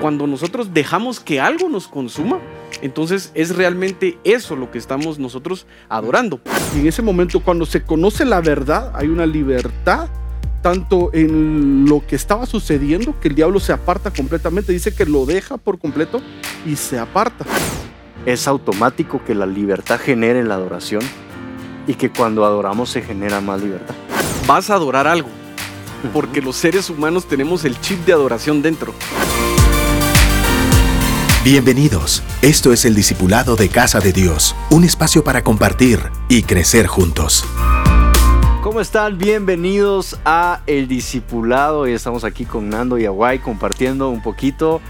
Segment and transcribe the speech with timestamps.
[0.00, 2.38] cuando nosotros dejamos que algo nos consuma,
[2.82, 6.40] entonces es realmente eso lo que estamos nosotros adorando.
[6.74, 10.08] Y en ese momento, cuando se conoce la verdad, hay una libertad
[10.62, 15.26] tanto en lo que estaba sucediendo, que el diablo se aparta completamente, dice que lo
[15.26, 16.20] deja por completo
[16.66, 17.44] y se aparta.
[18.26, 21.02] Es automático que la libertad genere la adoración
[21.86, 23.94] y que cuando adoramos se genera más libertad.
[24.46, 25.28] Vas a adorar algo,
[26.12, 28.92] porque los seres humanos tenemos el chip de adoración dentro.
[31.42, 32.22] Bienvenidos.
[32.42, 35.98] Esto es el Discipulado de Casa de Dios, un espacio para compartir
[36.28, 37.46] y crecer juntos.
[38.62, 39.16] ¿Cómo están?
[39.16, 41.80] Bienvenidos a El Discipulado.
[41.80, 44.82] Hoy estamos aquí con Nando y Aguay compartiendo un poquito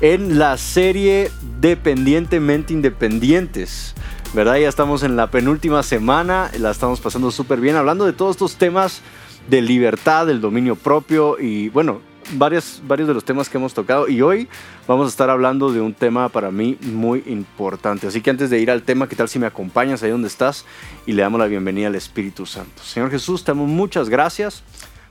[0.00, 1.30] en la serie
[1.60, 3.94] Dependientemente Independientes.
[4.32, 4.56] ¿Verdad?
[4.56, 8.56] Ya estamos en la penúltima semana, la estamos pasando súper bien hablando de todos estos
[8.56, 9.02] temas
[9.50, 12.00] de libertad, del dominio propio y bueno,
[12.32, 14.48] varios, de los temas que hemos tocado y hoy
[14.86, 18.06] vamos a estar hablando de un tema para mí muy importante.
[18.06, 20.64] Así que antes de ir al tema, ¿qué tal si me acompañas ahí donde estás
[21.06, 22.82] y le damos la bienvenida al Espíritu Santo?
[22.82, 24.62] Señor Jesús, te damos muchas gracias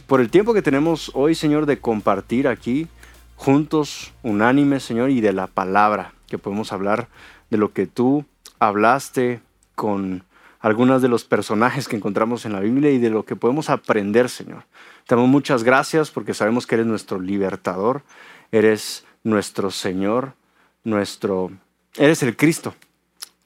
[0.06, 2.88] por el tiempo que tenemos hoy, Señor, de compartir aquí
[3.36, 7.08] juntos, unánimes, Señor, y de la palabra, que podemos hablar
[7.50, 8.26] de lo que tú
[8.60, 9.42] hablaste
[9.76, 10.24] con
[10.60, 14.30] algunos de los personajes que encontramos en la Biblia y de lo que podemos aprender,
[14.30, 14.64] Señor.
[15.08, 18.04] Te damos muchas gracias porque sabemos que eres nuestro libertador,
[18.52, 20.34] eres nuestro Señor,
[20.84, 21.50] nuestro,
[21.96, 22.76] eres el Cristo,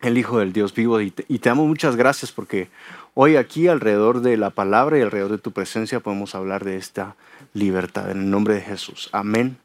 [0.02, 1.00] el Hijo del Dios vivo.
[1.00, 2.70] Y te, y te damos muchas gracias porque
[3.14, 7.16] hoy aquí alrededor de la palabra y alrededor de tu presencia podemos hablar de esta
[7.54, 9.10] libertad en el nombre de Jesús.
[9.12, 9.58] Amén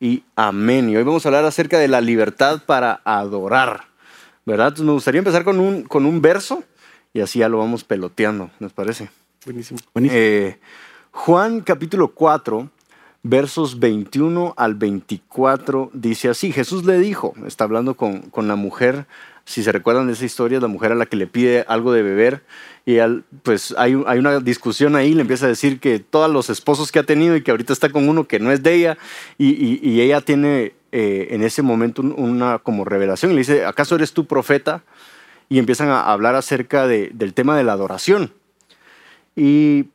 [0.00, 0.88] y amén.
[0.88, 3.84] Y hoy vamos a hablar acerca de la libertad para adorar.
[4.46, 4.68] ¿Verdad?
[4.68, 6.64] Entonces me gustaría empezar con un, con un verso
[7.12, 9.10] y así ya lo vamos peloteando, ¿nos parece?
[9.44, 9.78] Buenísimo.
[9.92, 10.20] Buenísimo.
[10.20, 10.58] Eh,
[11.12, 12.68] Juan capítulo 4,
[13.22, 19.06] versos 21 al 24 dice así, Jesús le dijo, está hablando con, con la mujer,
[19.44, 22.02] si se recuerdan de esa historia, la mujer a la que le pide algo de
[22.02, 22.42] beber
[22.86, 26.48] y él, pues hay, hay, una discusión ahí, le empieza a decir que todos los
[26.48, 28.98] esposos que ha tenido y que ahorita está con uno que no es de ella
[29.36, 33.66] y, y, y ella tiene eh, en ese momento una como revelación y le dice,
[33.66, 34.82] ¿acaso eres tú profeta?
[35.50, 38.32] Y empiezan a hablar acerca de, del tema de la adoración.
[39.36, 39.86] Y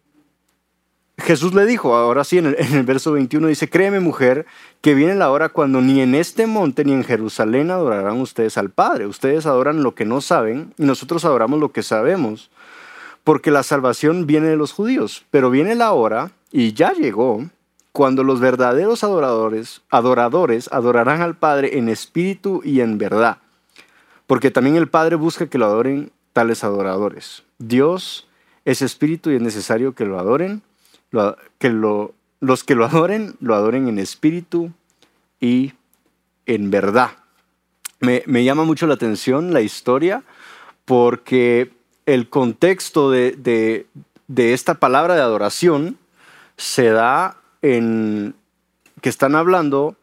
[1.17, 4.45] Jesús le dijo, ahora sí, en el, en verso 21 dice, créeme mujer,
[4.81, 8.69] que viene la hora cuando ni en este monte ni en Jerusalén adorarán ustedes al
[8.69, 9.07] Padre.
[9.07, 12.51] Ustedes adoran lo que no saben y nosotros adoramos lo que sabemos,
[13.23, 15.25] porque la salvación viene de los judíos.
[15.31, 17.45] Pero viene la hora, y ya llegó,
[17.91, 23.39] cuando los verdaderos adoradores, adoradores adorarán al Padre en espíritu y en verdad.
[24.27, 27.43] Porque también el Padre busca que lo adoren tales adoradores.
[27.57, 28.27] Dios
[28.65, 30.61] es espíritu y es necesario que lo adoren
[31.57, 34.71] que lo, los que lo adoren, lo adoren en espíritu
[35.39, 35.73] y
[36.45, 37.11] en verdad.
[37.99, 40.23] Me, me, llama mucho la atención la historia
[40.85, 41.71] porque
[42.05, 43.87] el contexto de, de,
[44.27, 45.97] de, esta palabra de adoración
[46.57, 48.35] se da en
[49.01, 49.95] que están hablando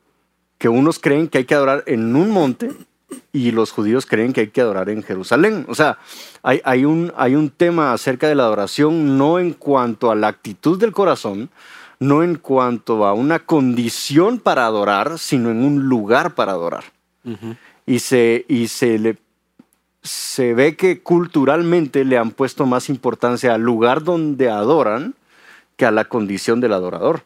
[0.58, 2.70] que unos creen que hay que adorar en un monte
[3.32, 5.64] y los judíos creen que hay que adorar en Jerusalén.
[5.68, 5.98] O sea,
[6.42, 10.28] hay, hay, un, hay un tema acerca de la adoración no en cuanto a la
[10.28, 11.50] actitud del corazón,
[11.98, 16.84] no en cuanto a una condición para adorar, sino en un lugar para adorar.
[17.24, 17.56] Uh -huh.
[17.86, 19.16] Y, se, y se, le,
[20.02, 25.14] se ve que culturalmente le han puesto más importancia al lugar donde adoran
[25.76, 27.22] que a la condición del adorador.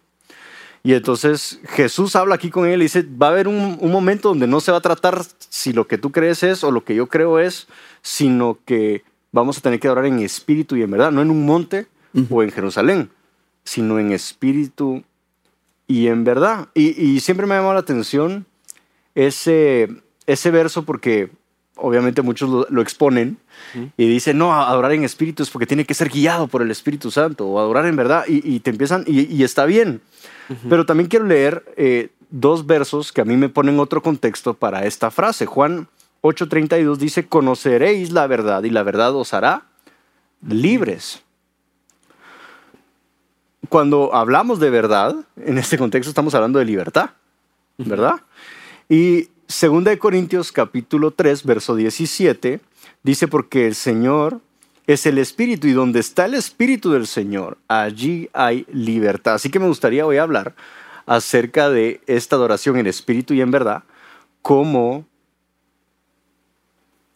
[0.82, 4.28] Y entonces Jesús habla aquí con él y dice, va a haber un, un, momento
[4.30, 6.94] donde no se va a tratar si lo que tú crees es o lo que
[6.94, 7.66] yo creo es,
[8.02, 9.02] sino que
[9.32, 12.20] vamos a tener que adorar en espíritu y en verdad, no en un monte uh
[12.20, 12.26] -huh.
[12.30, 13.10] o en Jerusalén,
[13.64, 15.02] sino en espíritu
[15.86, 16.68] y en verdad.
[16.74, 18.46] Y, y siempre me ha llamado la atención
[19.14, 19.88] ese,
[20.26, 21.30] ese verso porque
[21.78, 23.38] obviamente muchos lo, lo exponen
[23.96, 27.10] y dicen, no, adorar en espíritu es porque tiene que ser guiado por el Espíritu
[27.10, 30.00] Santo o adorar en verdad y, y te empiezan, y, y está bien.
[30.48, 30.68] Uh -huh.
[30.68, 34.84] Pero también quiero leer eh, dos versos que a mí me ponen otro contexto para
[34.84, 35.46] esta frase.
[35.46, 35.88] Juan
[36.22, 39.64] 8:32 dice, conoceréis la verdad y la verdad os hará
[40.46, 41.22] libres.
[43.68, 47.10] Cuando hablamos de verdad, en este contexto estamos hablando de libertad,
[47.76, 48.22] ¿verdad?
[48.88, 52.60] Y 2 Corintios capítulo 3, verso 17,
[53.02, 54.40] dice, porque el Señor
[54.88, 59.34] es el Espíritu y donde está el Espíritu del Señor, allí hay libertad.
[59.34, 60.54] Así que me gustaría hoy hablar
[61.04, 63.82] acerca de esta adoración en espíritu y en verdad
[64.40, 65.06] como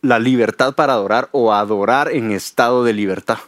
[0.02, 3.38] la libertad para adorar o adorar en estado de libertad.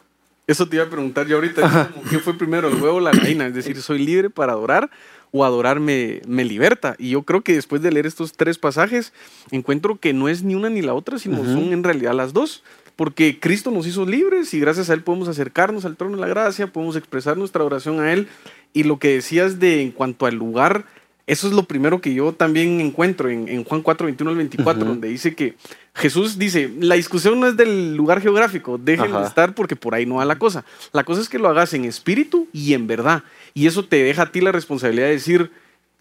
[0.47, 3.11] Eso te iba a preguntar yo ahorita, como, ¿qué fue primero, el huevo o la
[3.11, 3.47] gallina?
[3.47, 4.91] Es decir, ¿soy libre para adorar
[5.32, 6.94] o adorar me, me liberta?
[6.99, 9.12] Y yo creo que después de leer estos tres pasajes,
[9.50, 12.62] encuentro que no es ni una ni la otra, sino son en realidad las dos.
[12.96, 16.29] Porque Cristo nos hizo libres y gracias a Él podemos acercarnos al trono de la
[16.29, 18.29] gracia, podemos expresar nuestra oración a Él.
[18.73, 20.85] Y lo que decías de en cuanto al lugar,
[21.26, 25.08] eso es lo primero que yo también encuentro en, Juan 4, 21 al 24, donde
[25.08, 25.56] dice que
[25.94, 30.06] Jesús dice, la discusión no es del lugar geográfico, déjenme de estar porque por ahí
[30.06, 30.64] no va la cosa.
[30.93, 33.25] La cosa es que lo hagas en espíritu y en verdad.
[33.55, 35.50] Y eso te deja a ti la responsabilidad de decir,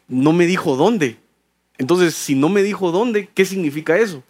[0.08, 1.18] no me dijo dónde.
[1.78, 4.24] Entonces, si no me dijo dónde, ¿qué significa eso?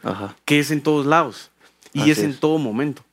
[0.45, 1.51] Que es en todos lados
[1.93, 3.03] y es, en todo momento.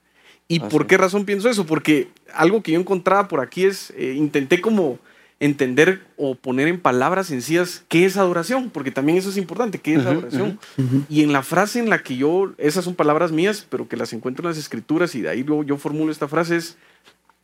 [0.48, 1.64] ¿Y por qué razón pienso eso?
[1.64, 4.98] Porque algo que yo encontraba por aquí es, eh, intenté como
[5.38, 9.94] entender o poner en palabras sencillas qué es adoración, porque también eso es importante, qué
[9.94, 10.58] es adoración.
[11.08, 14.12] Y en la frase en la que yo, esas son palabras mías, pero que las
[14.12, 16.76] encuentro en las escrituras y de ahí luego yo formulo esta frase es,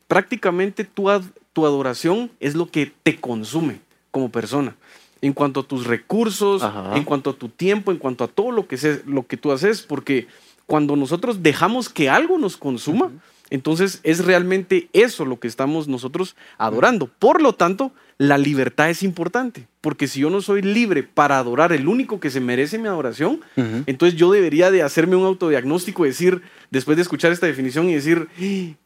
[0.09, 1.09] prácticamente tu,
[1.53, 3.81] tu adoración es lo que te consume
[4.11, 4.77] como persona
[5.23, 6.63] en cuanto a tus recursos,
[6.95, 9.83] en cuanto a tu tiempo, en cuanto a todo lo que, lo que tú haces,
[9.83, 10.27] porque
[10.67, 13.11] cuando nosotros dejamos que algo nos consuma,
[13.51, 17.07] entonces es realmente eso lo que estamos nosotros adorando.
[17.07, 21.73] Por lo tanto, la libertad es importante, porque si yo no soy libre para adorar
[21.73, 23.41] el único que se merece mi adoración,
[23.87, 27.95] entonces yo debería de hacerme un autodiagnóstico y decir, después de escuchar esta definición y
[27.95, 28.29] decir,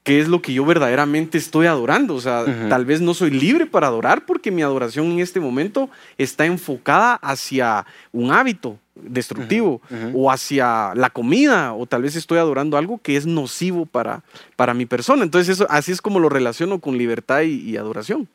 [0.02, 2.14] ¿qué es lo que yo verdaderamente estoy adorando?
[2.14, 5.88] O sea, tal vez no soy libre para adorar porque mi adoración en este momento
[6.18, 9.80] está enfocada hacia un hábito destructivo
[10.14, 14.22] o hacia la comida o tal vez estoy adorando algo que es nocivo para,
[14.56, 15.22] para mi persona.
[15.22, 18.28] Entonces eso, así es como lo relaciono con libertad y, adoración.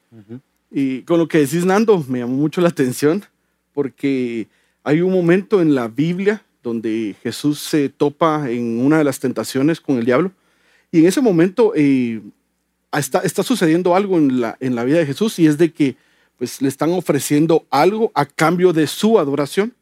[0.71, 3.23] Y con lo que decís, Nando, me llamó mucho la atención
[3.73, 4.47] porque
[4.83, 9.79] hay un momento en la Biblia donde Jesús se topa en una de las tentaciones
[9.79, 10.31] con el diablo
[10.91, 12.21] y en ese momento eh,
[12.97, 15.97] está, está, sucediendo algo en la, en la vida de Jesús y es de que
[16.37, 19.73] pues le están ofreciendo algo a cambio de su adoración.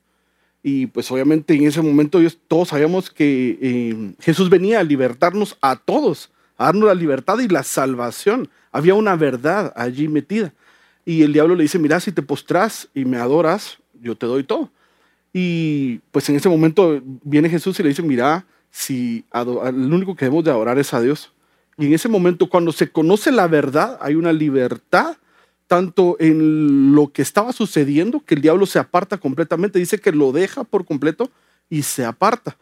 [0.63, 5.75] Y pues obviamente en ese momento todos sabíamos que eh, Jesús venía a libertarnos a
[5.75, 8.50] todos, a darnos la libertad y la salvación.
[8.71, 10.54] Había una verdad allí metida.
[11.06, 14.45] Y el diablo le dice, mira, si te postras y me adoras, yo te doy
[14.45, 14.71] todo.
[15.33, 20.25] Y pues en ese momento viene Jesús y le dice, mira, si el único que
[20.25, 21.33] debemos de adorar es a Dios.
[21.77, 25.18] Y en ese momento, cuando se conoce la verdad, hay una libertad
[25.68, 30.31] tanto en lo que estaba sucediendo, que el diablo se aparta completamente, dice que lo
[30.31, 31.31] deja por completo
[31.69, 32.57] y se aparta.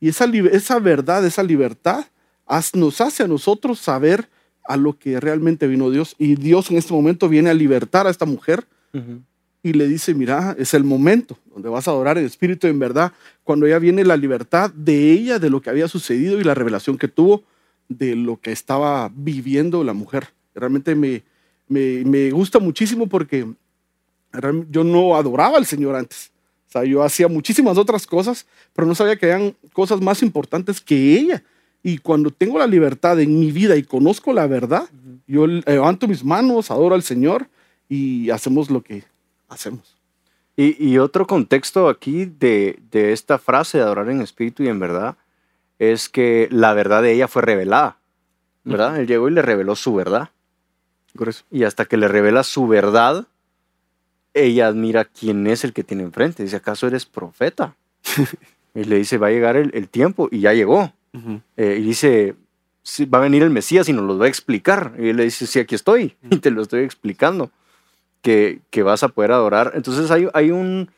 [0.00, 2.06] Y esa, esa verdad, esa libertad,
[2.74, 4.28] nos hace a nosotros saber
[4.64, 6.14] a lo que realmente vino Dios.
[6.18, 8.66] Y Dios en este momento viene a libertar a esta mujer
[9.62, 13.12] y le dice, mira, es el momento donde vas a adorar el Espíritu en verdad,
[13.44, 16.98] cuando ya viene la libertad de ella, de lo que había sucedido y la revelación
[16.98, 17.44] que tuvo
[17.88, 20.28] de lo que estaba viviendo la mujer.
[20.54, 21.24] Realmente me,
[21.68, 23.46] me, me gusta muchísimo porque
[24.70, 26.30] yo no adoraba al Señor antes.
[26.68, 30.80] O sea, yo hacía muchísimas otras cosas, pero no sabía que eran cosas más importantes
[30.80, 31.42] que ella.
[31.82, 34.88] Y cuando tengo la libertad en mi vida y conozco la verdad,
[35.26, 37.48] yo levanto mis manos, adoro al Señor
[37.88, 39.04] y hacemos lo que
[39.48, 39.96] hacemos.
[40.58, 45.16] Y, otro contexto aquí de, de, esta frase de adorar en espíritu y en verdad
[45.78, 47.98] es que la verdad de ella fue revelada,
[48.64, 48.98] ¿verdad?
[48.98, 50.30] Él llegó y le reveló su verdad.
[51.50, 53.26] Y hasta que le revela su verdad,
[54.34, 56.42] ella admira quién es el que tiene enfrente.
[56.42, 57.74] Dice, ¿acaso eres profeta?
[58.74, 60.92] y le dice, va a llegar el tiempo y ya llegó.
[61.56, 62.34] Eh, y dice,
[63.12, 64.94] va a venir el Mesías y nos lo va a explicar.
[64.98, 67.50] Y él le dice, sí, aquí estoy y te lo estoy explicando,
[68.22, 69.72] que, que vas a poder adorar.
[69.74, 70.90] Entonces hay, hay, un,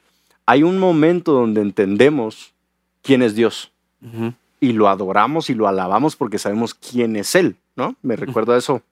[0.46, 2.52] hay un momento donde entendemos
[3.02, 3.72] quién es Dios
[4.60, 7.96] y lo adoramos y lo alabamos porque sabemos quién es Él, ¿no?
[8.02, 8.82] Me recuerda eso,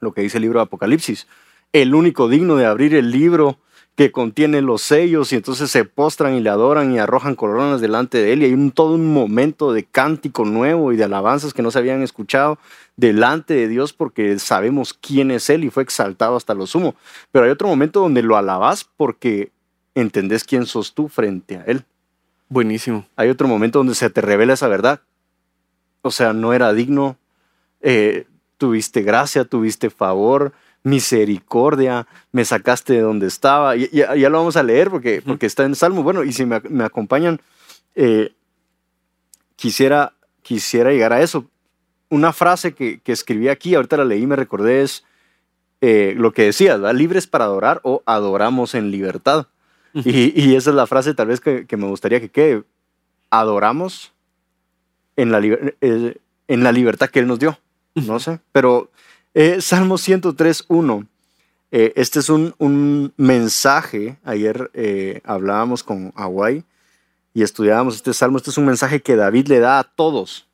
[0.00, 1.26] lo que dice el libro de Apocalipsis.
[1.72, 3.58] El único digno de abrir el libro
[3.94, 8.18] que contiene los sellos y entonces se postran y le adoran y arrojan coronas delante
[8.18, 11.62] de él y hay un, todo un momento de cántico nuevo y de alabanzas que
[11.62, 12.58] no se habían escuchado
[12.96, 16.94] delante de Dios porque sabemos quién es él y fue exaltado hasta lo sumo.
[17.30, 19.52] Pero hay otro momento donde lo alabas porque
[19.94, 21.84] entendés quién sos tú frente a él.
[22.48, 23.06] Buenísimo.
[23.16, 25.02] Hay otro momento donde se te revela esa verdad.
[26.02, 27.16] O sea, no era digno,
[27.82, 28.26] eh,
[28.60, 30.52] tuviste gracia, tuviste favor,
[30.82, 33.74] misericordia, me sacaste de donde estaba.
[33.74, 36.02] Y, ya, lo vamos a leer porque, porque está en Salmo.
[36.02, 37.40] Bueno, y si me, acompañan,
[37.94, 38.34] eh,
[39.56, 40.12] quisiera,
[40.42, 41.46] quisiera llegar a eso.
[42.10, 45.04] Una frase que, escribí aquí, ahorita la leí, me recordé, es
[45.80, 49.46] eh, lo que decías, libres para adorar o adoramos en libertad.
[49.94, 52.64] y, esa es la frase tal vez que, me gustaría que quede.
[53.30, 54.12] Adoramos
[55.16, 57.56] en la, eh, en la libertad que Él nos dio.
[57.94, 58.40] No sé.
[58.52, 58.90] Pero
[59.34, 61.06] eh, Salmo 103, 1.
[61.72, 64.18] Eh, este es un, un mensaje.
[64.24, 66.64] Ayer eh, hablábamos con Hawaii
[67.32, 68.38] y estudiábamos este salmo.
[68.38, 70.48] Este es un mensaje que David le da a todos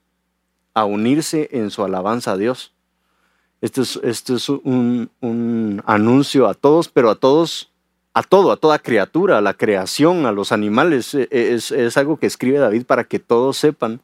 [0.75, 2.75] a unirse en su alabanza a Dios.
[3.63, 7.73] Este es, este es un, un anuncio a todos, pero a todos,
[8.13, 11.15] a todo, a toda criatura, a la creación, a los animales.
[11.15, 14.01] Eh, Es, es algo que escribe David para que todos sepan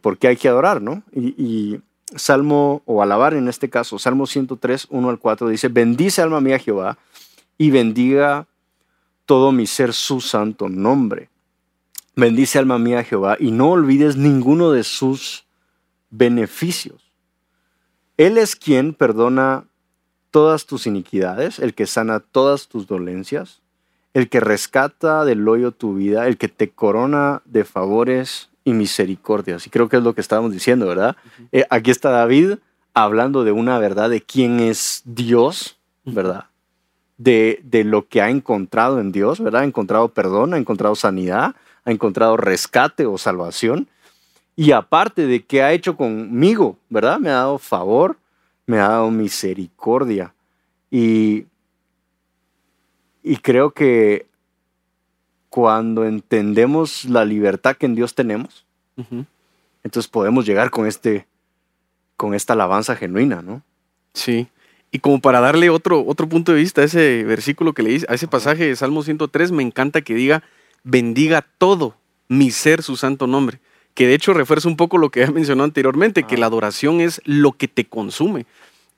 [0.00, 1.02] por qué hay que adorar, ¿no?
[1.12, 1.82] Y
[2.16, 6.58] Salmo, o alabar en este caso, Salmo 103, 1 al 4, dice, bendice alma mía
[6.58, 6.98] Jehová
[7.58, 8.46] y bendiga
[9.24, 11.28] todo mi ser su santo nombre.
[12.14, 15.44] Bendice alma mía Jehová y no olvides ninguno de sus
[16.10, 17.12] beneficios.
[18.16, 19.64] Él es quien perdona
[20.30, 23.60] todas tus iniquidades, el que sana todas tus dolencias,
[24.14, 29.64] el que rescata del hoyo tu vida, el que te corona de favores y misericordias.
[29.64, 31.16] Y creo que es lo que estábamos diciendo, ¿verdad?
[31.52, 32.54] Eh, aquí está David
[32.94, 36.46] hablando de una verdad de quién es Dios, ¿verdad?
[37.16, 39.62] De, de lo que ha encontrado en Dios, ¿verdad?
[39.62, 41.54] Ha encontrado perdón, ha encontrado sanidad,
[41.84, 43.88] ha encontrado rescate o salvación.
[44.56, 47.20] Y aparte de qué ha hecho conmigo, ¿verdad?
[47.20, 48.16] Me ha dado favor,
[48.66, 50.34] me ha dado misericordia.
[50.90, 51.46] Y,
[53.22, 54.26] y creo que
[55.56, 58.66] cuando entendemos la libertad que en Dios tenemos,
[58.98, 59.24] Ujú.
[59.82, 61.26] entonces podemos llegar con, este,
[62.18, 63.62] con esta alabanza genuina, ¿no?
[64.12, 64.48] Sí.
[64.90, 68.12] Y como para darle otro, otro punto de vista a ese versículo que leí, a
[68.12, 70.42] ese pasaje de Salmo 103, me encanta que diga,
[70.84, 71.96] bendiga todo
[72.28, 73.58] mi ser su santo nombre.
[73.94, 76.40] Que de hecho refuerza un poco lo que he mencionado anteriormente, que Ah.
[76.40, 78.44] la adoración es lo que te consume.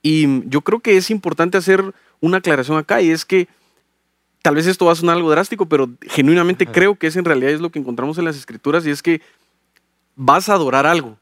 [0.03, 3.47] Y yo creo que es importante hacer una aclaración acá, y es que
[4.43, 6.73] tal vez esto va a sonar algo drástico, pero genuinamente Ajá.
[6.73, 9.21] creo que es en realidad es lo que encontramos en las escrituras, y es que
[10.17, 11.17] vas a adorar algo,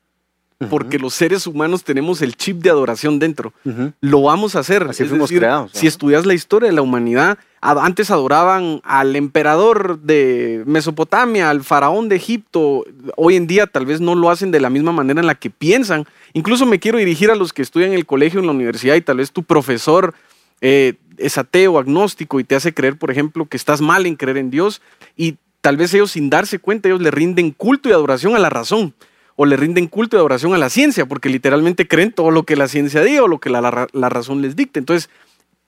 [0.71, 3.53] porque los seres humanos tenemos el chip de adoración dentro
[4.01, 4.85] lo vamos a hacer.
[4.85, 9.17] Así Es fuimos decir, creados, Si estudias la historia de la humanidad, antes adoraban al
[9.17, 12.85] emperador de Mesopotamia, al faraón de Egipto.
[13.17, 15.51] Hoy en día tal vez no lo hacen de la misma manera en la que
[15.51, 16.07] piensan.
[16.33, 19.03] Incluso me quiero dirigir a los que estudian en el colegio, en la universidad, y
[19.03, 20.15] tal vez tu profesor
[20.63, 24.37] eh, es ateo, agnóstico, y te hace creer, por ejemplo, que estás mal en creer
[24.39, 24.83] en Dios.
[25.17, 28.51] Y tal vez ellos sin darse cuenta, ellos le rinden culto y adoración a la
[28.51, 28.95] razón
[29.37, 32.57] o le rinden culto y adoración a la ciencia, porque literalmente creen todo lo que
[32.57, 34.79] la ciencia diga o lo que la, la- razón les dicte.
[34.79, 35.11] Entonces,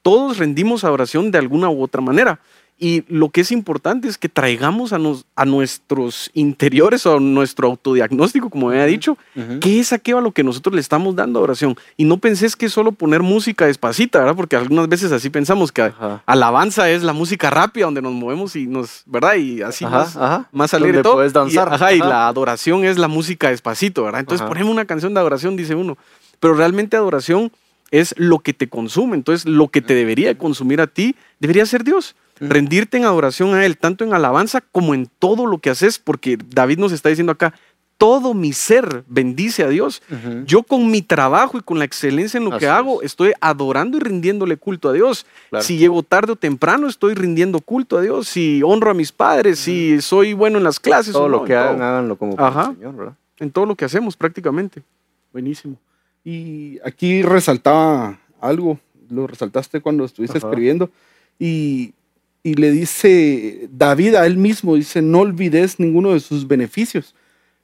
[0.01, 2.39] todos rendimos adoración de alguna u otra manera.
[2.81, 7.19] Y lo que es importante es que traigamos a, nos- a nuestros interiores o a
[7.19, 9.59] nuestro autodiagnóstico, como había dicho, Ujú.
[9.59, 11.75] ¿qué es aquello a lo que nosotros le estamos dando adoración?
[11.97, 14.35] Y no pensés que es solo poner música despacita, ¿verdad?
[14.35, 16.23] Porque algunas veces así pensamos que Ajá.
[16.25, 19.35] alabanza es la música rápida donde nos movemos y nos, ¿verdad?
[19.35, 20.49] Y así Ajá, más, ajá.
[20.53, 21.15] más alegre todo.
[21.15, 21.67] puedes danzar.
[21.69, 24.21] Y, ajá, y la adoración es la música despacito, ¿verdad?
[24.21, 25.97] Entonces ponemos una canción de adoración, dice uno.
[26.39, 27.51] Pero realmente adoración
[27.91, 29.15] es lo que te consume.
[29.17, 32.15] Entonces lo que te debería de consumir a ti debería ser Dios.
[32.39, 32.49] Ujú.
[32.51, 36.37] Rendirte en adoración a Él, tanto en alabanza como en todo lo que haces, porque
[36.49, 37.53] David nos está diciendo acá,
[37.97, 40.01] todo mi ser bendice a Dios.
[40.45, 43.07] Yo con mi trabajo y con la excelencia en lo Así que hago, es.
[43.07, 45.25] estoy adorando y rindiéndole culto a Dios.
[45.49, 45.65] Claro.
[45.65, 48.29] Si llego tarde o temprano, estoy rindiendo culto a Dios.
[48.29, 51.11] Si honro a mis padres, si soy bueno en las clases.
[51.11, 51.85] Todo o lo que en hagan, todo.
[51.87, 52.69] háganlo como Ajá.
[52.69, 53.13] el Señor, ¿verdad?
[53.37, 54.81] En todo lo que hacemos prácticamente.
[55.33, 55.75] Buenísimo.
[56.23, 58.79] Y aquí resaltaba algo,
[59.09, 60.47] lo resaltaste cuando estuviste Ajá.
[60.47, 60.89] escribiendo,
[61.37, 61.93] y,
[62.43, 67.13] y le dice David a él mismo, dice, no olvides ninguno de sus beneficios.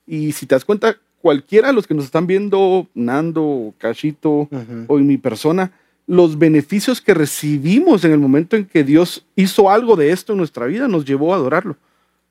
[0.06, 4.50] Y si te das cuenta, cualquiera de los que nos están viendo, Nando, Cachito
[4.88, 5.72] o en mi persona,
[6.08, 10.38] los beneficios que recibimos en el momento en que Dios hizo algo de esto en
[10.38, 11.78] nuestra vida nos llevó a adorarlo.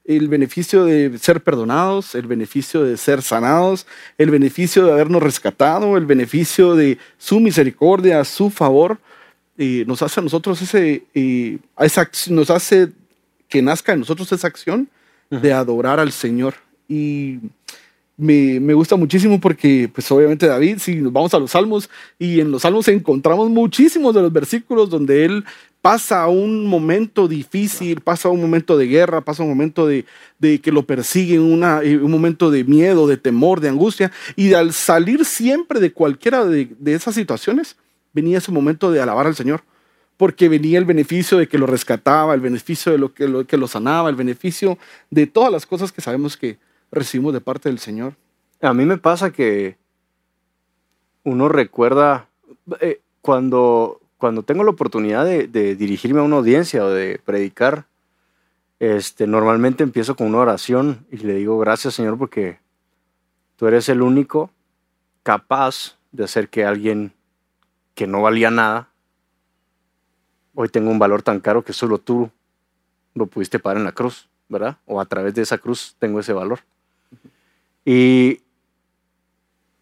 [0.04, 3.86] El beneficio de ser perdonados, el beneficio de ser sanados,
[4.18, 8.98] el beneficio de habernos rescatado, el beneficio de su misericordia, su favor,
[9.58, 12.90] eh, nos hace a nosotros ese, eh, esa, nos hace
[13.48, 14.88] que nazca en nosotros esa acción
[15.30, 16.54] de adorar al Señor.
[16.88, 17.38] Y
[18.16, 22.40] me, me gusta muchísimo porque, pues obviamente David, si nos vamos a los salmos, y
[22.40, 25.44] en los salmos encontramos muchísimos de los versículos donde él
[25.84, 30.06] pasa un momento difícil, pasa un momento de guerra, pasa un momento de,
[30.38, 34.54] de que lo persiguen, una, eh, un momento de miedo, de temor, de angustia, y
[34.54, 37.76] al salir siempre de cualquiera de, de esas situaciones,
[38.14, 39.62] venía ese momento de alabar al Señor
[40.16, 43.56] porque venía el beneficio de que lo rescataba, el beneficio de lo que lo, que
[43.56, 44.78] lo sanaba, el beneficio
[45.10, 46.58] de todas las cosas que sabemos que
[46.90, 48.14] recibimos de parte del Señor.
[48.62, 49.76] A mí me pasa que
[51.24, 52.28] uno recuerda
[52.80, 57.86] eh, cuando, cuando tengo la oportunidad de, de dirigirme a una audiencia o de predicar,
[58.78, 62.58] este, normalmente empiezo con una oración y le digo gracias Señor porque
[63.56, 64.50] tú eres el único
[65.22, 67.12] capaz de hacer que alguien
[67.94, 68.88] que no valía nada,
[70.54, 72.30] hoy tenga un valor tan caro que solo tú
[73.14, 74.78] lo pudiste pagar en la cruz, ¿verdad?
[74.86, 76.60] O a través de esa cruz tengo ese valor.
[77.84, 78.40] Y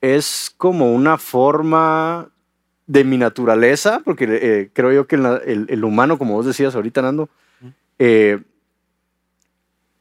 [0.01, 2.29] es como una forma
[2.87, 7.01] de mi naturaleza, porque eh, creo yo que el, el, humano, como vos decías ahorita,
[7.01, 7.29] Nando,
[7.99, 8.43] eh,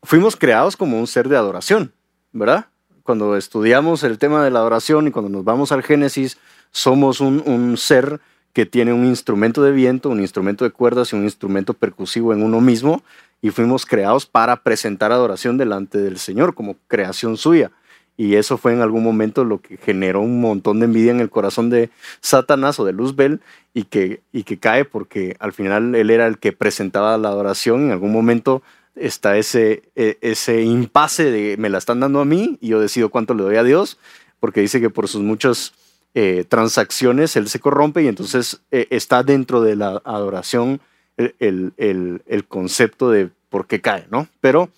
[0.04, 1.94] fuimos creados como un ser de adoración,
[2.32, 2.66] ¿verdad?
[3.04, 6.38] Cuando estudiamos el tema de la adoración y cuando nos vamos al Génesis,
[6.72, 8.20] somos un, un ser
[8.54, 12.44] que tiene un instrumento de viento, un instrumento de cuerdas y un instrumento percusivo en
[12.44, 13.04] uno mismo,
[13.42, 17.72] y fuimos creados para presentar adoración delante del Señor como creación suya.
[18.18, 21.30] Y eso fue en algún momento lo que generó un montón de envidia en el
[21.30, 23.42] corazón de Satanás o de Luzbel
[23.74, 27.86] y que, y que cae porque al final él era el que presentaba la adoración.
[27.86, 28.62] En algún momento
[28.96, 33.10] está ese, e, ese impasse de me la están dando a mí y yo decido
[33.10, 33.98] cuánto le doy a Dios,
[34.40, 35.74] porque dice que por sus muchas
[36.14, 40.82] eh, transacciones él se corrompe y entonces eh, está dentro de la adoración
[41.18, 44.28] el, el, el, concepto de por qué cae, ¿no?
[44.42, 44.70] Pero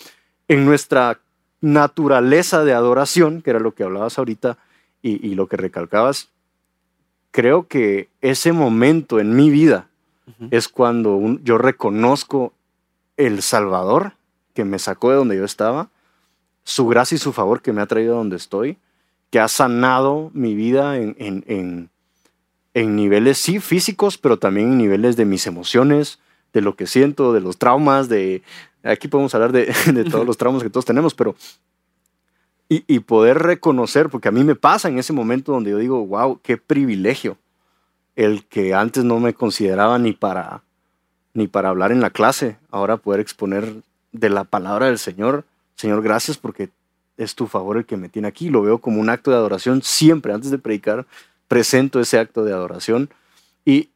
[0.47, 1.19] en nuestra
[1.61, 4.57] naturaleza de adoración, que era lo que hablabas ahorita
[5.01, 6.29] y, lo que recalcabas,
[7.31, 9.87] creo que ese momento en mi vida
[10.51, 12.53] es cuando yo reconozco
[13.17, 14.13] el Salvador
[14.53, 15.89] que me sacó de donde yo estaba,
[16.63, 18.77] su gracia y su favor que me ha traído a donde estoy,
[19.33, 21.89] que ha sanado mi vida en, en,
[22.75, 26.19] en niveles, sí, físicos, pero también en niveles de mis emociones,
[26.53, 28.43] de lo que siento, de los traumas, de,
[28.83, 29.73] Aquí podemos hablar de,
[30.11, 31.35] todos los tramos que todos tenemos, pero...
[32.69, 36.39] Y, poder reconocer, porque a mí me pasa en ese momento donde yo digo, wow,
[36.43, 37.37] qué privilegio
[38.15, 40.61] el que antes no me consideraba ni para,
[41.33, 45.43] ni para hablar en la clase, ahora poder exponer de la palabra del Señor.
[45.73, 46.69] Señor, gracias porque
[47.17, 48.49] es tu favor el que me tiene aquí.
[48.49, 49.81] Lo veo como un acto de adoración.
[49.81, 51.05] Siempre antes de predicar,
[51.47, 53.09] presento ese acto de adoración
[53.65, 53.89] y,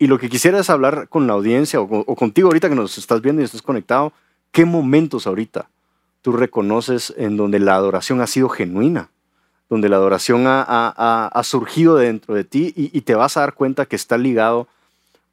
[0.00, 3.42] lo que quisiera es hablar con la audiencia o, contigo ahorita que nos estás viendo
[3.42, 4.12] y estás conectado.
[4.50, 5.68] ¿Qué momentos ahorita
[6.22, 9.10] tú reconoces en donde la adoración ha sido genuina?
[9.68, 13.96] Donde la adoración ha, surgido dentro de ti y, te vas a dar cuenta que
[13.96, 14.68] está ligado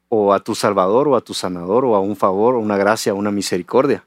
[0.08, 3.14] o a tu Salvador o a tu sanador o a un favor o una gracia
[3.14, 4.04] o una misericordia.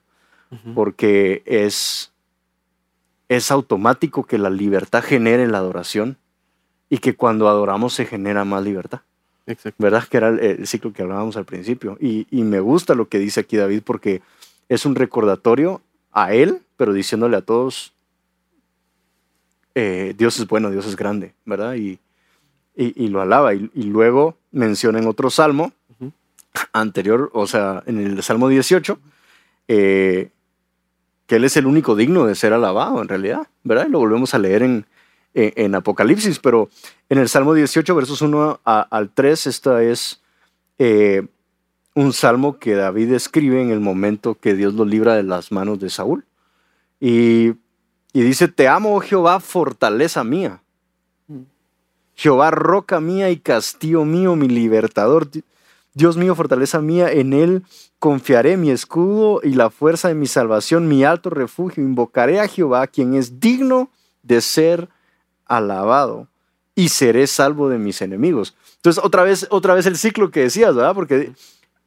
[0.73, 2.13] Porque es,
[3.29, 6.17] es automático que la libertad genere la adoración
[6.89, 9.01] y que cuando adoramos se genera más libertad.
[9.77, 10.07] ¿Verdad?
[10.07, 11.97] Que era el, ciclo que hablábamos al principio.
[11.99, 14.21] Y, me gusta lo que dice aquí David porque
[14.69, 17.93] es un recordatorio a él, pero diciéndole a todos,
[19.75, 21.75] eh, Dios es bueno, Dios es grande, ¿verdad?
[21.75, 21.99] Y,
[22.75, 23.53] y, lo alaba.
[23.53, 25.71] Y, luego menciona en otro salmo
[26.73, 28.97] anterior, o sea, en el Salmo 18,
[29.67, 30.29] eh,
[31.27, 33.87] que Él es el único digno de ser alabado, en realidad, ¿verdad?
[33.87, 34.85] Y lo volvemos a leer en,
[35.33, 36.69] en, Apocalipsis, pero
[37.09, 40.21] en el Salmo 18, versos 1 al 3, esta es
[40.79, 41.27] eh,
[41.93, 45.79] un salmo que David escribe en el momento que Dios lo libra de las manos
[45.79, 46.25] de Saúl.
[46.99, 47.53] Y,
[48.13, 50.61] y dice, te amo, oh Jehová, fortaleza mía.
[52.15, 55.27] Jehová, roca mía y castillo mío, mi libertador.
[55.93, 57.63] Dios mío, fortaleza mía, en Él
[58.05, 61.83] confiaré mi escudo y la fuerza de mi salvación, mi alto refugio.
[61.83, 63.89] Invocaré a Jehová, quien es digno
[64.21, 64.89] de ser
[65.47, 66.27] alabado
[66.75, 68.55] y seré salvo de mis enemigos.
[68.75, 70.93] Entonces, otra vez, otra vez el ciclo que decías, ¿verdad?
[70.93, 71.31] Porque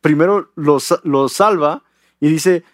[0.01, 0.93] primero los,
[1.29, 1.85] salva
[2.19, 2.65] y dice,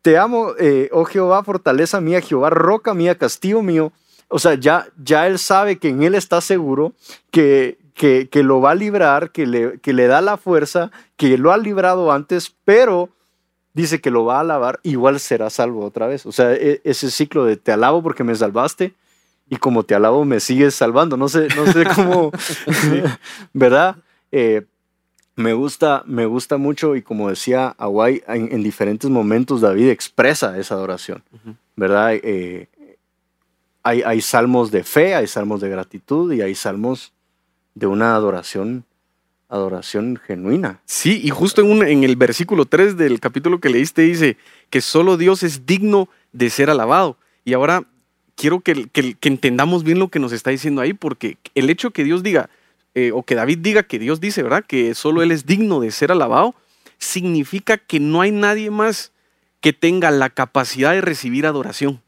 [0.00, 3.90] te amo, eh, oh Jehová, fortaleza mía, Jehová, roca mía, castillo mío.
[4.28, 6.92] O sea, ya, ya él sabe que en él está seguro,
[7.32, 11.36] que, que, que lo va a librar, que le, que le da la fuerza, que
[11.36, 13.10] lo ha librado antes, pero
[13.74, 16.24] dice que lo va a alabar, igual será salvo otra vez.
[16.24, 18.94] O sea, e, ese ciclo de te alabo porque me salvaste,
[19.50, 21.18] y como te alabo me sigues salvando.
[21.18, 22.30] No sé, no sé cómo,
[23.52, 23.96] ¿verdad?
[24.32, 24.64] Eh,
[25.36, 30.74] me gusta, me gusta mucho y como decía Aguay, en, diferentes momentos David expresa esa
[30.74, 31.22] adoración,
[31.76, 32.14] ¿verdad?
[32.14, 32.66] Eh,
[33.82, 37.12] hay, hay, salmos de fe, hay salmos de gratitud y hay salmos
[37.74, 38.84] de una adoración,
[39.48, 40.80] adoración genuina.
[40.84, 44.36] Sí, y justo en, en el versículo 3 del capítulo que leíste dice
[44.70, 47.16] que solo Dios es digno de ser alabado.
[47.44, 47.84] Y ahora
[48.40, 48.88] quiero que,
[49.20, 52.48] entendamos bien lo que nos está diciendo ahí, porque el hecho que Dios diga,
[52.94, 54.64] eh, o que David diga que Dios dice, ¿verdad?
[54.66, 56.54] Que solo Él es digno de ser alabado,
[56.96, 59.12] significa que no hay nadie más
[59.60, 62.00] que tenga la capacidad de recibir adoración.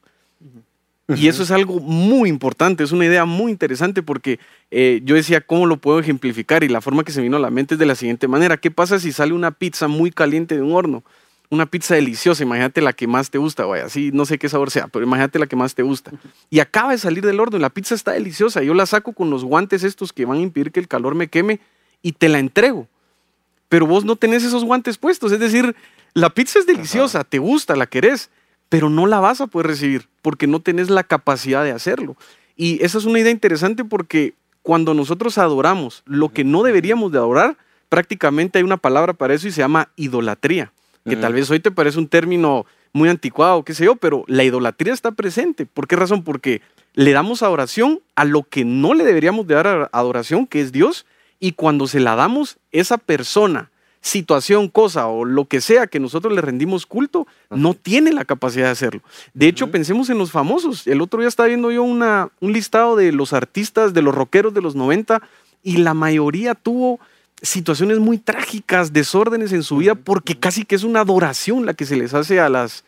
[1.08, 4.38] Y eso es algo muy importante, es una idea muy interesante porque
[4.70, 6.64] eh, yo decía, ¿cómo lo puedo ejemplificar?
[6.64, 8.56] Y la forma que se vino a la mente es de la siguiente manera.
[8.56, 11.02] ¿Qué pasa si sale una pizza muy caliente de un horno?
[11.52, 14.70] una pizza deliciosa, imagínate la que más te gusta, vaya, así no sé qué sabor
[14.70, 16.10] sea, pero imagínate la que más te gusta.
[16.48, 19.28] Y acaba de salir del horno, y la pizza está deliciosa, yo la saco con
[19.28, 21.60] los guantes estos que van a impedir que el calor me queme
[22.00, 22.88] y te la entrego.
[23.68, 25.76] Pero vos no tenés esos guantes puestos, es decir,
[26.14, 28.30] la pizza es deliciosa, te gusta, la querés,
[28.72, 32.16] pero no la vas a poder recibir porque no tenés la capacidad de hacerlo.
[32.56, 34.32] Y esa es una idea interesante porque
[34.62, 37.58] cuando nosotros adoramos lo que no deberíamos de adorar,
[37.90, 40.72] prácticamente hay una palabra para eso y se llama idolatría
[41.04, 44.44] que tal vez hoy te parece un término muy anticuado, qué sé yo, pero la
[44.44, 45.66] idolatría está presente.
[45.66, 46.22] ¿Por qué razón?
[46.22, 46.62] Porque
[46.94, 51.04] le damos adoración a lo que no le deberíamos de dar adoración, que es Dios,
[51.40, 53.71] y cuando se la damos, esa persona,
[54.02, 58.66] situación, cosa o lo que sea que nosotros le rendimos culto, no tiene la capacidad
[58.66, 59.00] de hacerlo.
[59.32, 60.86] De hecho, pensemos en los famosos.
[60.88, 64.52] El otro día estaba viendo yo una, un listado de los artistas, de los rockeros
[64.52, 65.22] de los 90,
[65.62, 66.98] y la mayoría tuvo
[67.42, 71.86] situaciones muy trágicas, desórdenes en su vida, porque casi que es una adoración la que
[71.86, 72.84] se les hace a las,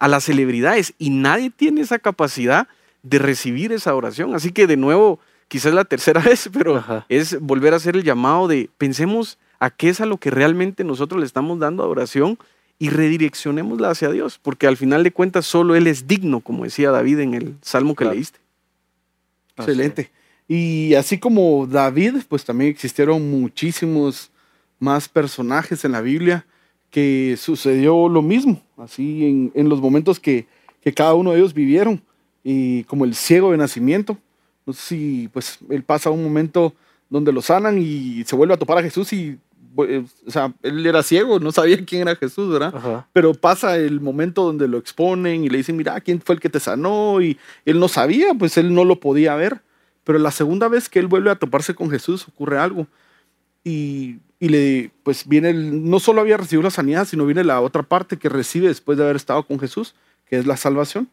[0.00, 2.66] a las celebridades y nadie tiene esa capacidad
[3.04, 4.34] de recibir esa oración.
[4.34, 8.48] Así que de nuevo, quizás la tercera vez, pero es volver a hacer el llamado
[8.48, 12.38] de pensemos a qué es a lo que realmente nosotros le estamos dando adoración
[12.78, 16.90] y redireccionémosla hacia Dios, porque al final de cuentas solo Él es digno, como decía
[16.90, 18.38] David en el salmo que leíste.
[19.56, 20.10] Excelente.
[20.48, 24.30] Y así como David, pues también existieron muchísimos
[24.78, 26.46] más personajes en la Biblia
[26.90, 30.46] que sucedió lo mismo, así en, los momentos que,
[30.94, 32.00] cada uno de ellos vivieron,
[32.44, 34.16] y como el ciego de nacimiento.
[34.64, 36.74] No sé si pues él pasa un momento
[37.08, 39.38] donde lo sanan y se vuelve a topar a Jesús y
[39.76, 43.06] o sea, él era ciego, no sabía quién era Jesús, ¿verdad?
[43.12, 46.48] Pero pasa el momento donde lo exponen y le dicen, mira, ¿quién fue el que
[46.48, 47.20] te sanó?
[47.20, 49.60] Y él no sabía, pues él no lo podía ver.
[50.04, 52.86] Pero la segunda vez que él vuelve a toparse con Jesús ocurre algo.
[53.64, 58.16] Y, le, pues viene, no solo había recibido la sanidad, sino viene la otra parte
[58.16, 59.94] que recibe después de haber estado con Jesús,
[60.26, 61.08] que es la salvación.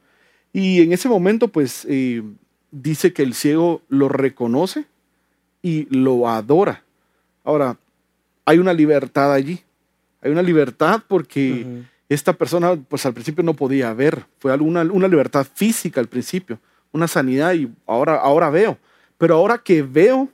[0.51, 2.21] Y en ese momento, pues eh,
[2.69, 4.85] dice que el ciego lo reconoce
[5.63, 6.83] y lo adora.
[7.43, 7.77] Ahora,
[8.45, 9.61] hay una libertad allí.
[10.21, 14.25] Hay una libertad porque esta persona, pues al principio no podía ver.
[14.39, 16.59] Fue alguna, una libertad física al principio
[16.93, 18.77] una sanidad y ahora, ahora veo.
[19.17, 20.29] Pero ahora que veo,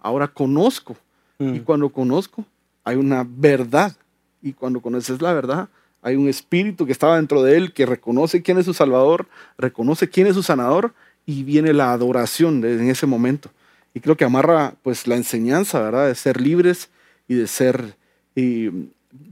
[0.00, 0.96] ahora conozco.
[1.38, 1.64] Y mm.
[1.64, 2.44] cuando conozco,
[2.84, 3.94] hay una verdad.
[4.40, 5.68] Y cuando conoces la verdad,
[6.00, 9.26] hay un espíritu que estaba dentro de él que reconoce quién es su salvador,
[9.58, 10.94] reconoce quién es su sanador
[11.26, 13.50] y viene la adoración en ese momento.
[13.92, 16.06] Y creo que amarra pues la enseñanza, ¿verdad?
[16.06, 16.90] De ser libres
[17.28, 17.96] y de ser,
[18.34, 18.70] y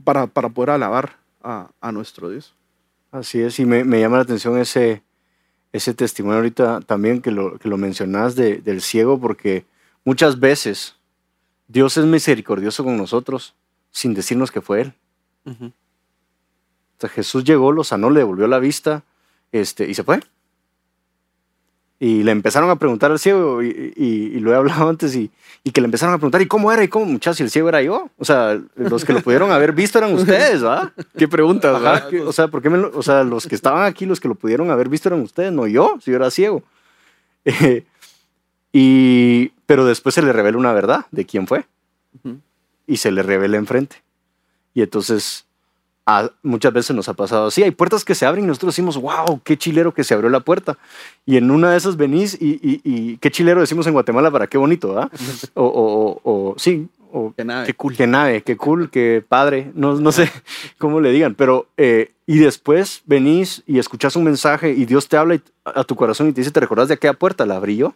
[0.03, 2.53] para, para poder alabar a, a, nuestro Dios.
[3.11, 5.01] Así es, y me, me llama la atención ese,
[5.73, 9.65] ese testimonio ahorita también que lo, que lo mencionas del ciego, porque
[10.05, 10.95] muchas veces
[11.67, 13.55] Dios es misericordioso con nosotros
[13.91, 14.93] sin decirnos que fue Él.
[15.45, 15.71] o
[16.99, 19.03] sea, Jesús llegó, lo sanó, le devolvió la vista
[19.51, 20.19] este, y se fue.
[21.99, 25.31] Y le empezaron a preguntar al ciego, y, lo he hablado antes, y,
[25.73, 26.83] que le empezaron a preguntar, ¿y cómo era?
[26.83, 27.41] ¿Y cómo, muchachos?
[27.41, 28.09] el ciego era yo.
[28.17, 30.93] O sea, los que lo pudieron haber visto eran ustedes, ¿va?
[31.17, 32.09] ¿Qué preguntas, ¿verdad?
[32.25, 34.89] o sea, ¿por qué o sea, los que estaban aquí, los que lo pudieron haber
[34.89, 36.63] visto eran ustedes, no yo, si yo era ciego.
[38.71, 41.65] y, pero después se le revela una verdad de quién fue.
[42.85, 44.03] Y se le revela enfrente.
[44.73, 45.46] Y entonces
[46.41, 47.63] muchas veces nos ha pasado así.
[47.63, 50.39] Hay puertas que se abren y nosotros decimos, wow, qué chilero que se abrió la
[50.39, 50.77] puerta.
[51.25, 54.97] Y en una de esas venís y, qué chilero decimos en Guatemala para qué bonito,
[54.97, 55.09] ¿ah?
[55.55, 57.65] o, o, sí, o qué nave.
[57.65, 57.95] Qué cool.
[57.95, 59.71] Qué nave, qué cool, qué padre.
[59.75, 60.31] No, no sé
[60.77, 65.17] cómo le digan, pero eh, y después venís y escuchas un mensaje y Dios te
[65.17, 67.45] habla a tu corazón y te dice, ¿te recordás de aquella puerta?
[67.45, 67.95] ¿La abrí yo?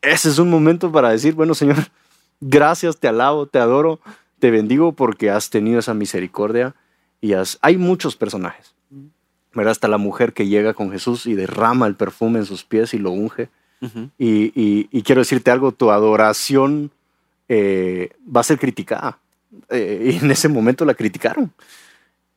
[0.00, 1.76] Ese es un momento para decir, bueno, Señor,
[2.40, 4.00] gracias, te alabo, te adoro
[4.38, 6.74] te bendigo porque has tenido esa misericordia
[7.20, 8.74] y hay muchos personajes.
[9.54, 9.72] ¿verdad?
[9.72, 12.98] Hasta la mujer que llega con Jesús y derrama el perfume en sus pies y
[12.98, 13.48] lo unge.
[14.18, 16.90] y, quiero decirte algo, tu adoración
[17.48, 19.18] eh, va a ser criticada.
[19.70, 21.52] Eh, y en ese momento la criticaron.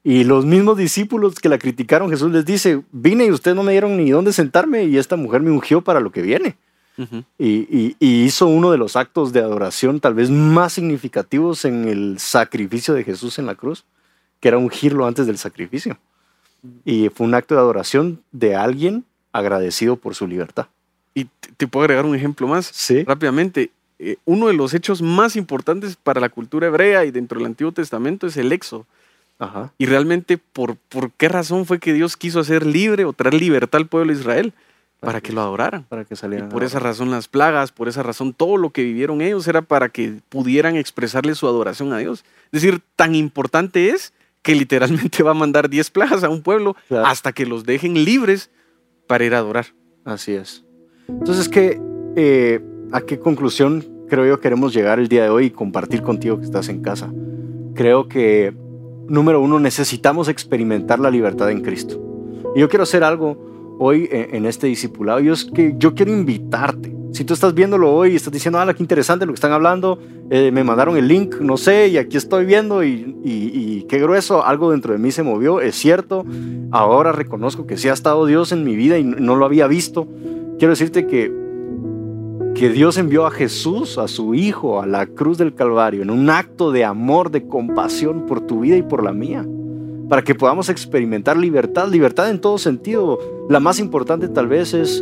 [0.03, 3.73] Y los mismos discípulos que la criticaron, Jesús les dice, vine y ustedes no me
[3.73, 6.55] dieron ni dónde sentarme y esta mujer me ungió para lo que viene
[7.37, 12.93] y, hizo uno de los actos de adoración tal vez más significativos en el sacrificio
[12.93, 13.85] de Jesús en la cruz,
[14.39, 15.97] que era ungirlo antes del sacrificio.
[16.85, 20.67] Y fue un acto de adoración de alguien agradecido por su libertad.
[21.13, 21.25] Y
[21.57, 23.03] te puedo agregar un ejemplo más ¿Sí?
[23.03, 23.71] rápidamente.
[23.99, 27.71] Eh, uno de los hechos más importantes para la cultura hebrea y dentro del Antiguo
[27.71, 28.85] Testamento es el éxodo.
[29.79, 33.81] Y realmente, ¿por, ¿por qué razón fue que Dios quiso hacer libre o traer libertad
[33.81, 34.53] al pueblo de Israel?
[35.01, 35.83] Para que lo adoraran.
[35.89, 36.47] Para que salieran.
[36.49, 39.89] por esa razón las plagas, por esa razón todo lo que vivieron ellos era para
[39.89, 42.23] que pudieran expresarle su adoración a Dios.
[42.51, 46.75] Es decir, tan importante es que literalmente va a mandar 10 plagas a un pueblo
[46.87, 47.05] Claro.
[47.07, 48.49] hasta que los dejen libres
[49.07, 49.65] para ir a adorar.
[50.05, 50.63] Así es.
[51.07, 51.79] Entonces, ¿qué,
[52.15, 52.59] eh,
[52.91, 56.45] ¿a qué conclusión creo yo queremos llegar el día de hoy y compartir contigo que
[56.45, 57.11] estás en casa?
[57.75, 58.53] Creo que,
[59.07, 61.99] número uno, necesitamos experimentar la libertad en Cristo.
[62.55, 63.50] Y yo quiero hacer algo
[63.83, 65.19] hoy en, este discipulado.
[65.53, 66.95] Que yo quiero invitarte.
[67.13, 69.99] Si tú estás viéndolo hoy y estás diciendo, ah, qué interesante lo que están hablando,
[70.29, 74.71] eh, me mandaron el link, no sé, y aquí estoy viendo y qué grueso, algo
[74.71, 76.23] dentro de mí se movió, es cierto,
[76.71, 80.07] ahora reconozco que sí ha estado Dios en mi vida y no lo había visto.
[80.57, 81.29] Quiero decirte que,
[82.55, 86.29] que Dios envió a Jesús, a su Hijo, a la cruz del Calvario, en un
[86.29, 89.45] acto de amor, de compasión por tu vida y por la mía,
[90.11, 93.17] para que podamos experimentar libertad, libertad en todo sentido.
[93.47, 95.01] La más importante tal vez es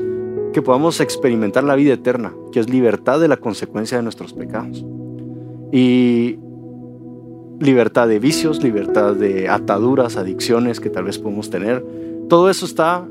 [0.53, 4.85] que podamos experimentar la vida eterna, que es libertad de la consecuencia de nuestros pecados.
[5.71, 6.37] Y
[7.59, 11.83] libertad de vicios, libertad de ataduras, adicciones que tal vez podemos tener.
[12.29, 13.03] Todo eso está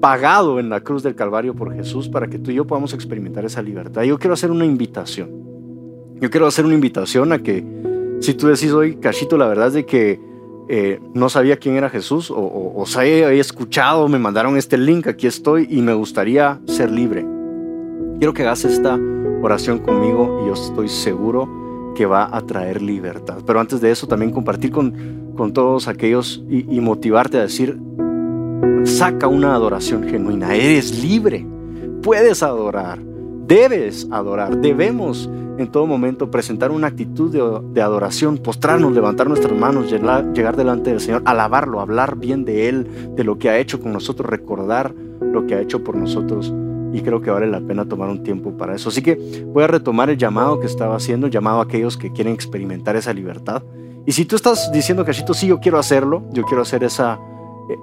[0.00, 3.44] pagado en la cruz del Calvario por Jesús para que tú y yo podamos experimentar
[3.44, 4.04] esa libertad.
[4.04, 5.28] Yo quiero hacer una invitación.
[6.20, 7.64] Yo quiero hacer una invitación a que
[8.20, 10.30] si tú decís hoy, Cachito, la verdad es de que
[10.68, 15.06] eh, no sabía quién era Jesús o, o, o he escuchado, me mandaron este link,
[15.06, 17.26] aquí estoy y me gustaría ser libre.
[18.18, 18.98] Quiero que hagas esta
[19.42, 23.38] oración conmigo y yo estoy seguro que va a traer libertad.
[23.46, 27.78] Pero antes de eso, también compartir con, con todos aquellos y motivarte a decir,
[28.84, 31.46] saca una adoración genuina, eres libre,
[32.02, 32.98] puedes adorar,
[33.46, 35.28] debes adorar, debemos
[35.58, 37.30] en todo momento presentar una actitud
[37.72, 43.14] de, adoración, postrarnos, levantar nuestras manos, llegar, delante del Señor, alabarlo, hablar bien de Él,
[43.14, 46.52] de lo que ha hecho con nosotros, recordar lo que ha hecho por nosotros
[46.94, 48.90] y creo que vale la pena tomar un tiempo para eso.
[48.90, 52.34] Así que voy a retomar el llamado que estaba haciendo, llamado a aquellos que quieren
[52.34, 53.62] experimentar esa libertad.
[54.04, 57.18] Y si tú estás diciendo, Cachito, sí, yo quiero hacerlo, yo quiero hacer esa,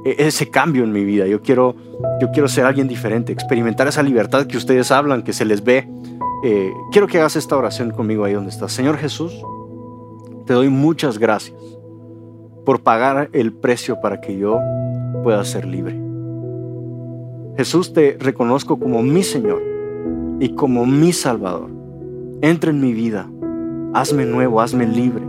[0.03, 1.75] ese cambio en mi vida, yo quiero,
[2.21, 5.87] yo quiero ser alguien diferente, experimentar esa libertad que ustedes hablan, que se les ve.
[6.43, 8.71] Eh, quiero que hagas esta oración conmigo ahí donde estás.
[8.71, 9.33] Señor Jesús,
[10.45, 11.57] te doy muchas gracias
[12.65, 14.59] por pagar el precio para que yo
[15.23, 15.99] pueda ser libre.
[17.57, 19.61] Jesús, te reconozco como mi Señor
[20.39, 21.69] y como mi Salvador.
[22.41, 23.29] Entra en mi vida,
[23.93, 25.25] hazme nuevo, hazme libre.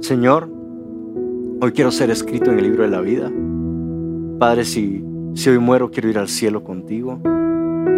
[0.00, 0.53] Señor,
[1.60, 3.30] hoy quiero ser escrito en el libro de la vida.
[4.38, 7.20] Padre, si, si hoy muero, quiero ir al cielo contigo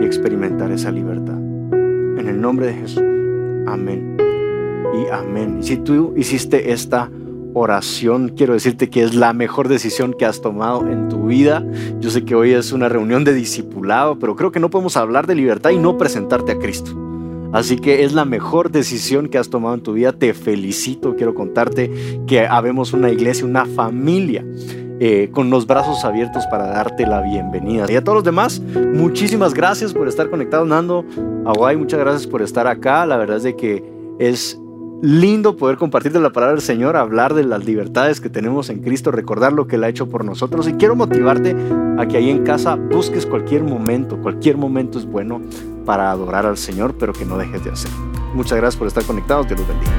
[0.00, 1.36] y experimentar esa libertad.
[1.36, 3.02] En el nombre de Jesús.
[3.66, 4.16] Amén.
[4.94, 5.58] Y amén.
[5.60, 7.10] Y si tú hiciste esta
[7.54, 11.64] oración, quiero decirte que es la mejor decisión que has tomado en tu vida.
[12.00, 15.26] Yo sé que hoy es una reunión de discipulado, pero creo que no podemos hablar
[15.26, 17.05] de libertad y no presentarte a Cristo.
[17.52, 20.12] Así que es la mejor decisión que has tomado en tu vida.
[20.12, 21.16] Te felicito.
[21.16, 21.90] Quiero contarte
[22.26, 24.44] que habemos una iglesia, una familia.
[24.98, 27.86] eh, con los brazos abiertos para darte la bienvenida.
[27.90, 28.60] Y a todos los demás,
[28.94, 31.04] muchísimas gracias por estar conectados, Nando.
[31.44, 33.04] Aguay, muchas gracias por estar acá.
[33.04, 33.84] La verdad es de que
[34.18, 34.58] es
[35.02, 38.80] lindo poder compartir de la palabra del Señor, hablar de las libertades que tenemos en
[38.80, 40.66] Cristo, recordar lo que Él ha hecho por nosotros.
[40.66, 41.54] Y quiero motivarte
[41.98, 45.42] a que ahí en casa busques cualquier momento, cualquier momento es bueno
[45.86, 47.90] para adorar al Señor, pero que no dejes de hacer.
[48.34, 49.92] Muchas gracias por estar conectados, Dios los bendiga.